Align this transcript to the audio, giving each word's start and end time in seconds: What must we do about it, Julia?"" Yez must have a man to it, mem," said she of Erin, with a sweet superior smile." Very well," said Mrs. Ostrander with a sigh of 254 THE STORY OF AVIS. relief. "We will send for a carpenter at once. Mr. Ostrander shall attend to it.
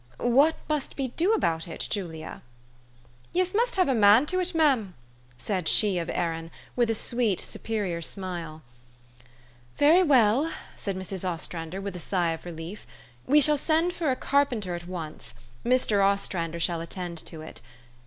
What 0.33 0.55
must 0.67 0.97
we 0.97 1.09
do 1.09 1.33
about 1.33 1.67
it, 1.67 1.79
Julia?"" 1.87 2.41
Yez 3.33 3.53
must 3.53 3.75
have 3.75 3.87
a 3.87 3.93
man 3.93 4.25
to 4.25 4.39
it, 4.39 4.55
mem," 4.55 4.95
said 5.37 5.67
she 5.67 5.99
of 5.99 6.09
Erin, 6.09 6.49
with 6.75 6.89
a 6.89 6.95
sweet 6.95 7.39
superior 7.39 8.01
smile." 8.01 8.63
Very 9.77 10.01
well," 10.01 10.51
said 10.75 10.95
Mrs. 10.97 11.23
Ostrander 11.23 11.79
with 11.79 11.95
a 11.95 11.99
sigh 11.99 12.31
of 12.31 12.41
254 12.41 12.45
THE 12.49 12.49
STORY 12.49 12.73
OF 12.73 12.79
AVIS. 12.79 13.15
relief. 13.21 13.47
"We 13.47 13.51
will 13.51 13.57
send 13.89 13.93
for 13.93 14.09
a 14.09 14.15
carpenter 14.15 14.73
at 14.73 14.87
once. 14.87 15.35
Mr. 15.63 16.03
Ostrander 16.03 16.59
shall 16.59 16.81
attend 16.81 17.19
to 17.19 17.43
it. 17.43 17.61